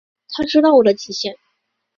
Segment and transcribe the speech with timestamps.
[0.29, 1.35] 他知道我的极限